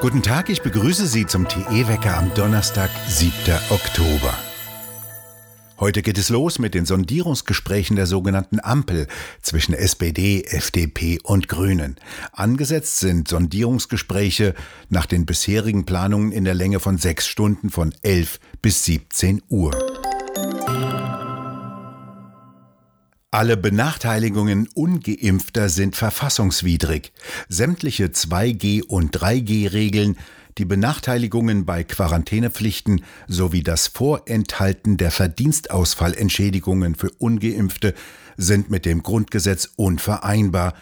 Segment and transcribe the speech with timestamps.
[0.00, 3.32] Guten Tag, ich begrüße Sie zum TE-Wecker am Donnerstag, 7.
[3.70, 4.34] Oktober.
[5.80, 9.08] Heute geht es los mit den Sondierungsgesprächen der sogenannten Ampel
[9.40, 11.96] zwischen SPD, FDP und Grünen.
[12.32, 14.54] Angesetzt sind Sondierungsgespräche
[14.90, 19.95] nach den bisherigen Planungen in der Länge von sechs Stunden von 11 bis 17 Uhr.
[23.30, 27.12] Alle Benachteiligungen ungeimpfter sind verfassungswidrig.
[27.48, 30.16] Sämtliche 2G- und 3G-Regeln
[30.58, 37.94] die Benachteiligungen bei Quarantänepflichten sowie das Vorenthalten der Verdienstausfallentschädigungen für ungeimpfte
[38.38, 40.72] sind mit dem Grundgesetz unvereinbar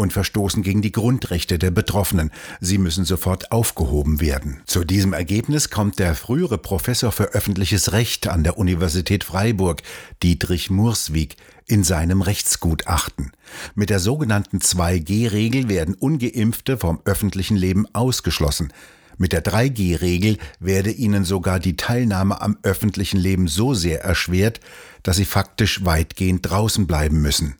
[0.00, 2.30] und verstoßen gegen die Grundrechte der Betroffenen.
[2.60, 4.62] Sie müssen sofort aufgehoben werden.
[4.66, 9.82] Zu diesem Ergebnis kommt der frühere Professor für öffentliches Recht an der Universität Freiburg,
[10.22, 11.36] Dietrich Murswig,
[11.66, 13.30] in seinem Rechtsgutachten.
[13.76, 18.72] Mit der sogenannten 2G-Regel werden ungeimpfte vom öffentlichen Leben ausgeschlossen.
[19.18, 24.60] Mit der 3G-Regel werde ihnen sogar die Teilnahme am öffentlichen Leben so sehr erschwert,
[25.02, 27.59] dass sie faktisch weitgehend draußen bleiben müssen.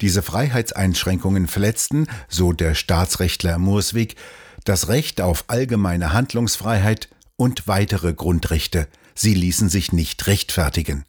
[0.00, 4.16] Diese Freiheitseinschränkungen verletzten, so der Staatsrechtler Murswig,
[4.64, 8.88] das Recht auf allgemeine Handlungsfreiheit und weitere Grundrechte.
[9.14, 11.04] Sie ließen sich nicht rechtfertigen.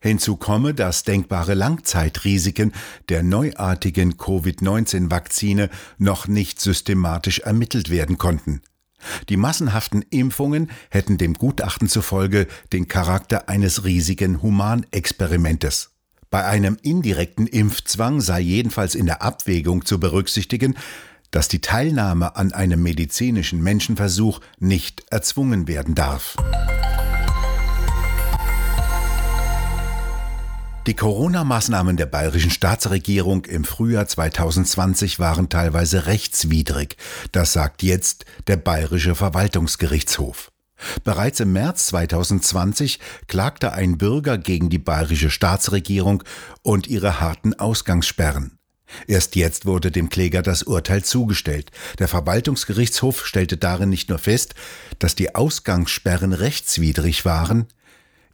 [0.00, 2.72] Hinzu komme, dass denkbare Langzeitrisiken
[3.08, 8.62] der neuartigen Covid-19-Vakzine noch nicht systematisch ermittelt werden konnten.
[9.28, 15.91] Die massenhaften Impfungen hätten dem Gutachten zufolge den Charakter eines riesigen Humanexperimentes.
[16.32, 20.78] Bei einem indirekten Impfzwang sei jedenfalls in der Abwägung zu berücksichtigen,
[21.30, 26.36] dass die Teilnahme an einem medizinischen Menschenversuch nicht erzwungen werden darf.
[30.86, 36.96] Die Corona-Maßnahmen der bayerischen Staatsregierung im Frühjahr 2020 waren teilweise rechtswidrig.
[37.32, 40.51] Das sagt jetzt der bayerische Verwaltungsgerichtshof.
[41.04, 46.22] Bereits im März 2020 klagte ein Bürger gegen die bayerische Staatsregierung
[46.62, 48.58] und ihre harten Ausgangssperren.
[49.06, 51.70] Erst jetzt wurde dem Kläger das Urteil zugestellt.
[51.98, 54.54] Der Verwaltungsgerichtshof stellte darin nicht nur fest,
[54.98, 57.68] dass die Ausgangssperren rechtswidrig waren,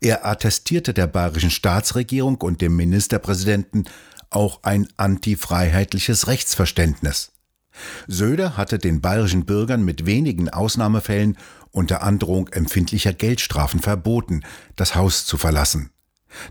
[0.01, 3.85] er attestierte der bayerischen Staatsregierung und dem Ministerpräsidenten
[4.31, 7.33] auch ein antifreiheitliches Rechtsverständnis.
[8.07, 11.37] Söder hatte den bayerischen Bürgern mit wenigen Ausnahmefällen
[11.71, 14.43] unter Androhung empfindlicher Geldstrafen verboten,
[14.77, 15.91] das Haus zu verlassen.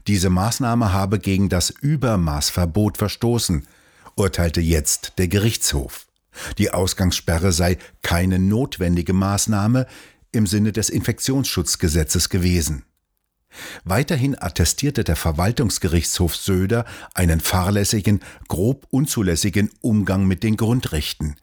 [0.08, 3.68] Diese Maßnahme habe gegen das Übermaßverbot verstoßen,
[4.16, 6.08] urteilte jetzt der Gerichtshof.
[6.58, 9.88] Die Ausgangssperre sei keine notwendige Maßnahme
[10.32, 12.84] im Sinne des Infektionsschutzgesetzes gewesen.
[13.86, 21.36] Weiterhin attestierte der Verwaltungsgerichtshof Söder einen fahrlässigen, grob unzulässigen Umgang mit den Grundrechten.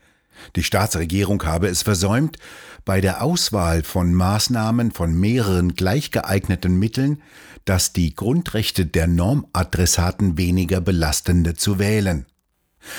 [0.57, 2.39] Die Staatsregierung habe es versäumt,
[2.85, 7.23] bei der Auswahl von Maßnahmen von mehreren gleich geeigneten Mitteln,
[7.65, 12.27] dass die Grundrechte der Normadressaten weniger belastende zu wählen.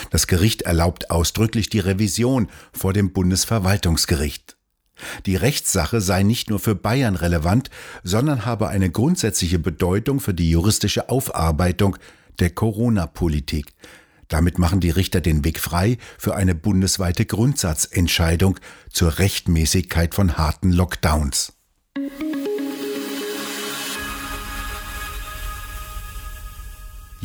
[0.09, 4.57] Das Gericht erlaubt ausdrücklich die Revision vor dem Bundesverwaltungsgericht.
[5.25, 7.69] Die Rechtssache sei nicht nur für Bayern relevant,
[8.03, 11.97] sondern habe eine grundsätzliche Bedeutung für die juristische Aufarbeitung
[12.39, 13.73] der Corona-Politik.
[14.27, 18.59] Damit machen die Richter den Weg frei für eine bundesweite Grundsatzentscheidung
[18.89, 21.53] zur Rechtmäßigkeit von harten Lockdowns.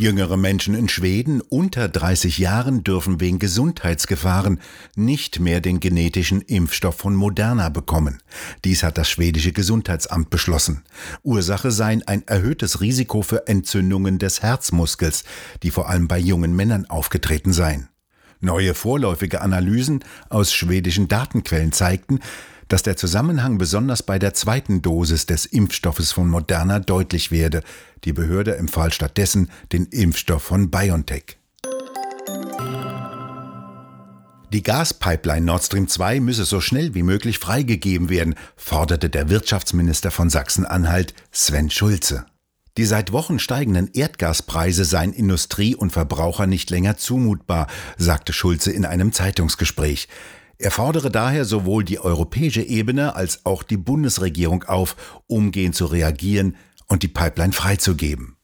[0.00, 4.58] Jüngere Menschen in Schweden unter 30 Jahren dürfen wegen Gesundheitsgefahren
[4.96, 8.22] nicht mehr den genetischen Impfstoff von Moderna bekommen.
[8.64, 10.84] Dies hat das schwedische Gesundheitsamt beschlossen.
[11.22, 15.24] Ursache seien ein erhöhtes Risiko für Entzündungen des Herzmuskels,
[15.62, 17.90] die vor allem bei jungen Männern aufgetreten seien.
[18.40, 22.20] Neue vorläufige Analysen aus schwedischen Datenquellen zeigten,
[22.70, 27.62] dass der Zusammenhang besonders bei der zweiten Dosis des Impfstoffes von Moderna deutlich werde.
[28.04, 31.36] Die Behörde empfahl stattdessen den Impfstoff von BioNTech.
[34.52, 40.12] Die Gaspipeline Nord Stream 2 müsse so schnell wie möglich freigegeben werden, forderte der Wirtschaftsminister
[40.12, 42.24] von Sachsen-Anhalt Sven Schulze.
[42.76, 47.66] Die seit Wochen steigenden Erdgaspreise seien Industrie und Verbraucher nicht länger zumutbar,
[47.98, 50.08] sagte Schulze in einem Zeitungsgespräch.
[50.60, 56.54] Er fordere daher sowohl die europäische Ebene als auch die Bundesregierung auf, umgehend zu reagieren
[56.86, 58.36] und die Pipeline freizugeben.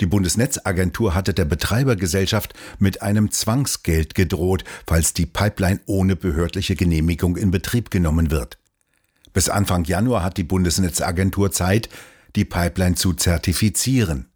[0.00, 7.36] Die Bundesnetzagentur hatte der Betreibergesellschaft mit einem Zwangsgeld gedroht, falls die Pipeline ohne behördliche Genehmigung
[7.36, 8.56] in Betrieb genommen wird.
[9.34, 11.90] Bis Anfang Januar hat die Bundesnetzagentur Zeit,
[12.34, 14.31] die Pipeline zu zertifizieren.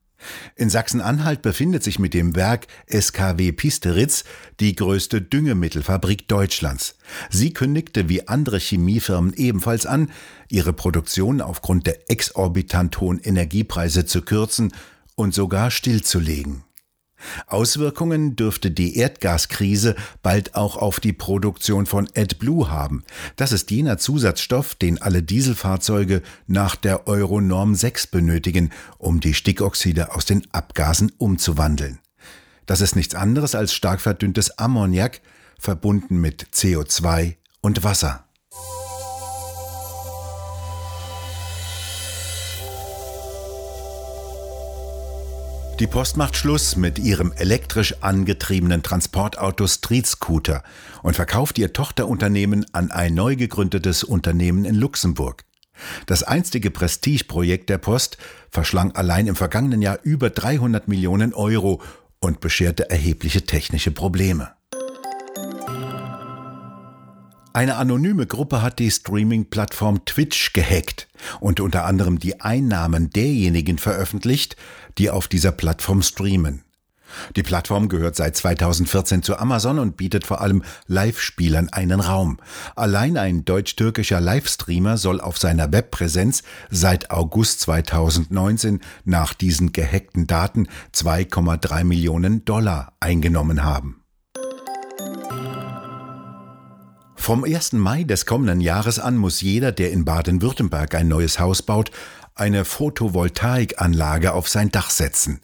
[0.54, 4.24] In Sachsen-Anhalt befindet sich mit dem Werk SKW Pisteritz
[4.60, 6.96] die größte Düngemittelfabrik Deutschlands.
[7.30, 10.10] Sie kündigte wie andere Chemiefirmen ebenfalls an,
[10.48, 14.72] ihre Produktion aufgrund der exorbitant hohen Energiepreise zu kürzen
[15.14, 16.65] und sogar stillzulegen.
[17.46, 23.04] Auswirkungen dürfte die Erdgaskrise bald auch auf die Produktion von AdBlue haben.
[23.36, 30.14] Das ist jener Zusatzstoff, den alle Dieselfahrzeuge nach der Euro-Norm 6 benötigen, um die Stickoxide
[30.14, 31.98] aus den Abgasen umzuwandeln.
[32.66, 35.20] Das ist nichts anderes als stark verdünntes Ammoniak,
[35.58, 38.25] verbunden mit CO2 und Wasser.
[45.78, 50.62] Die Post macht Schluss mit ihrem elektrisch angetriebenen Transportauto Street Scooter
[51.02, 55.44] und verkauft ihr Tochterunternehmen an ein neu gegründetes Unternehmen in Luxemburg.
[56.06, 58.16] Das einstige Prestigeprojekt der Post
[58.48, 61.82] verschlang allein im vergangenen Jahr über 300 Millionen Euro
[62.20, 64.55] und bescherte erhebliche technische Probleme.
[67.56, 71.08] Eine anonyme Gruppe hat die Streaming-Plattform Twitch gehackt
[71.40, 74.56] und unter anderem die Einnahmen derjenigen veröffentlicht,
[74.98, 76.64] die auf dieser Plattform streamen.
[77.34, 82.36] Die Plattform gehört seit 2014 zu Amazon und bietet vor allem Live-Spielern einen Raum.
[82.74, 90.68] Allein ein deutsch-türkischer Livestreamer soll auf seiner Webpräsenz seit August 2019 nach diesen gehackten Daten
[90.92, 94.02] 2,3 Millionen Dollar eingenommen haben.
[97.26, 97.72] Vom 1.
[97.72, 101.90] Mai des kommenden Jahres an muss jeder, der in Baden-Württemberg ein neues Haus baut,
[102.36, 105.40] eine Photovoltaikanlage auf sein Dach setzen.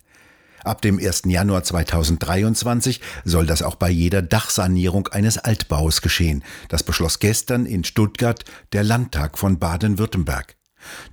[0.62, 1.22] Ab dem 1.
[1.26, 6.44] Januar 2023 soll das auch bei jeder Dachsanierung eines Altbaus geschehen.
[6.68, 10.54] Das beschloss gestern in Stuttgart der Landtag von Baden-Württemberg.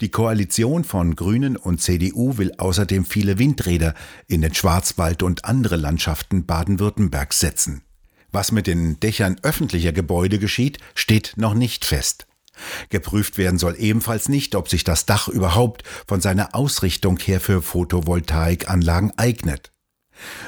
[0.02, 3.96] Die Koalition von Grünen und CDU will außerdem viele Windräder
[4.28, 7.82] in den Schwarzwald und andere Landschaften Baden-Württembergs setzen.
[8.32, 12.28] Was mit den Dächern öffentlicher Gebäude geschieht, steht noch nicht fest.
[12.90, 17.62] Geprüft werden soll ebenfalls nicht, ob sich das Dach überhaupt von seiner Ausrichtung her für
[17.62, 19.72] Photovoltaikanlagen eignet.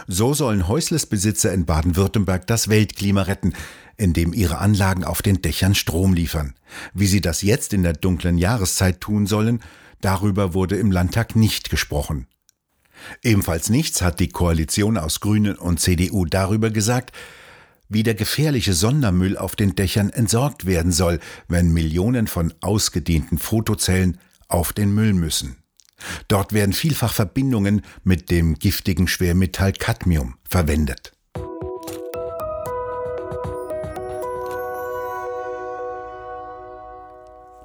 [0.07, 3.53] So sollen Häuslesbesitzer in Baden-Württemberg das Weltklima retten,
[3.97, 6.55] indem ihre Anlagen auf den Dächern Strom liefern.
[6.93, 9.61] Wie sie das jetzt in der dunklen Jahreszeit tun sollen,
[10.01, 12.27] darüber wurde im Landtag nicht gesprochen.
[13.23, 17.11] Ebenfalls nichts hat die Koalition aus Grünen und CDU darüber gesagt,
[17.91, 24.17] wie der gefährliche Sondermüll auf den Dächern entsorgt werden soll, wenn Millionen von ausgedehnten Fotozellen
[24.47, 25.57] auf den Müll müssen.
[26.29, 31.11] Dort werden vielfach Verbindungen mit dem giftigen Schwermetall Cadmium verwendet.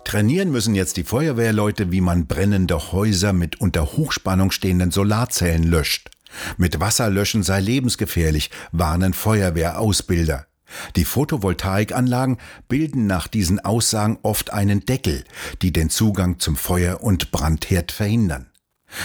[0.05, 6.11] Trainieren müssen jetzt die Feuerwehrleute, wie man brennende Häuser mit unter Hochspannung stehenden Solarzellen löscht.
[6.57, 10.47] Mit Wasser löschen sei lebensgefährlich, warnen Feuerwehrausbilder.
[10.97, 12.39] Die Photovoltaikanlagen
[12.69, 15.25] bilden nach diesen Aussagen oft einen Deckel,
[15.63, 18.51] die den Zugang zum Feuer- und Brandherd verhindern.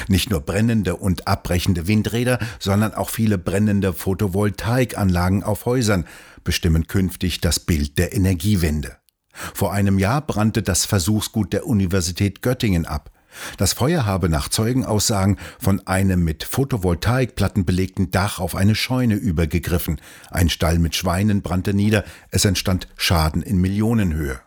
[0.07, 6.05] Nicht nur brennende und abbrechende Windräder, sondern auch viele brennende Photovoltaikanlagen auf Häusern
[6.43, 8.97] bestimmen künftig das Bild der Energiewende.
[9.31, 13.11] Vor einem Jahr brannte das Versuchsgut der Universität Göttingen ab.
[13.57, 19.99] Das Feuer habe nach Zeugenaussagen von einem mit Photovoltaikplatten belegten Dach auf eine Scheune übergegriffen.
[20.29, 24.39] Ein Stall mit Schweinen brannte nieder, es entstand Schaden in Millionenhöhe.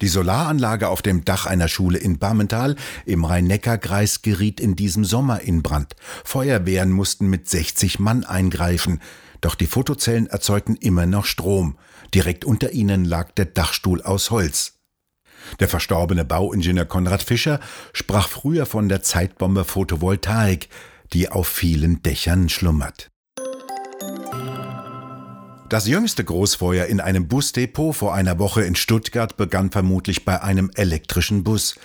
[0.00, 2.74] Die Solaranlage auf dem Dach einer Schule in Bammental
[3.06, 5.94] im Rhein-Neckar-Kreis geriet in diesem Sommer in Brand.
[6.24, 9.00] Feuerwehren mussten mit 60 Mann eingreifen.
[9.40, 11.78] Doch die Fotozellen erzeugten immer noch Strom.
[12.12, 14.74] Direkt unter ihnen lag der Dachstuhl aus Holz.
[15.60, 17.60] Der verstorbene Bauingenieur Konrad Fischer
[17.92, 20.68] sprach früher von der Zeitbombe Photovoltaik,
[21.12, 23.10] die auf vielen Dächern schlummert.
[25.70, 30.70] Das jüngste Großfeuer in einem Busdepot vor einer Woche in Stuttgart begann vermutlich bei einem
[30.74, 31.76] elektrischen Bus.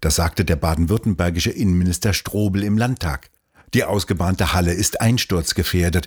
[0.00, 3.30] Das sagte der baden-württembergische Innenminister Strobel im Landtag.
[3.74, 6.06] Die ausgebahnte Halle ist einsturzgefährdet.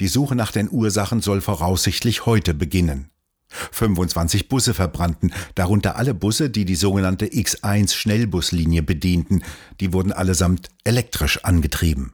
[0.00, 3.10] Die Suche nach den Ursachen soll voraussichtlich heute beginnen.
[3.48, 9.42] 25 Busse verbrannten, darunter alle Busse, die die sogenannte X1 Schnellbuslinie bedienten,
[9.80, 12.12] die wurden allesamt elektrisch angetrieben.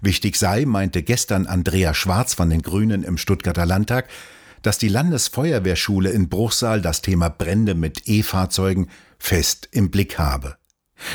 [0.00, 4.08] Wichtig sei, meinte gestern Andrea Schwarz von den Grünen im Stuttgarter Landtag,
[4.62, 10.56] dass die Landesfeuerwehrschule in Bruchsal das Thema Brände mit E-Fahrzeugen fest im Blick habe.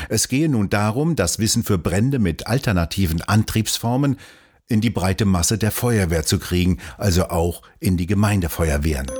[0.08, 4.16] Es gehe nun darum, das Wissen für Brände mit alternativen Antriebsformen
[4.68, 9.10] in die breite Masse der Feuerwehr zu kriegen, also auch in die Gemeindefeuerwehren.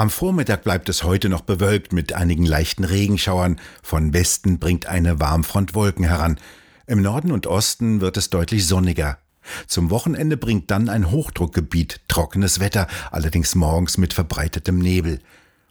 [0.00, 3.60] Am Vormittag bleibt es heute noch bewölkt mit einigen leichten Regenschauern.
[3.82, 6.38] Von Westen bringt eine Warmfront Wolken heran.
[6.86, 9.18] Im Norden und Osten wird es deutlich sonniger.
[9.66, 15.18] Zum Wochenende bringt dann ein Hochdruckgebiet trockenes Wetter, allerdings morgens mit verbreitetem Nebel.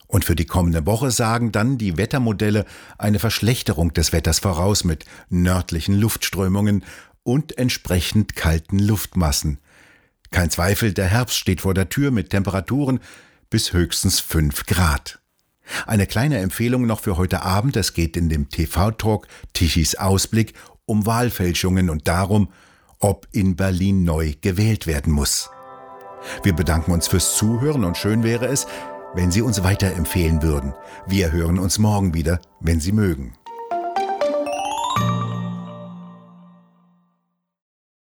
[0.05, 2.65] Und für die kommende Woche sagen dann die Wettermodelle
[3.00, 6.83] eine Verschlechterung des Wetters voraus mit nördlichen Luftströmungen
[7.24, 9.57] und entsprechend kalten Luftmassen.
[10.29, 13.00] Kein Zweifel, der Herbst steht vor der Tür mit Temperaturen
[13.50, 15.20] bis höchstens 5 Grad.
[15.86, 20.53] Eine kleine Empfehlung noch für heute Abend, es geht in dem TV-Talk Tichys Ausblick
[20.86, 22.51] um Wahlfälschungen und darum,
[23.00, 25.50] ob in Berlin neu gewählt werden muss.
[26.44, 28.68] Wir bedanken uns fürs Zuhören und schön wäre es,
[29.13, 30.74] wenn Sie uns weiterempfehlen würden.
[31.08, 33.38] Wir hören uns morgen wieder, wenn Sie mögen.